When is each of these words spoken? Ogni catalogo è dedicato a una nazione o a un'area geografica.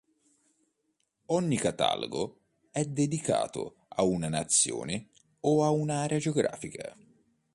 Ogni 1.27 1.57
catalogo 1.57 2.35
è 2.71 2.83
dedicato 2.85 3.83
a 3.89 4.01
una 4.01 4.29
nazione 4.29 5.09
o 5.41 5.63
a 5.63 5.69
un'area 5.69 6.17
geografica. 6.17 6.97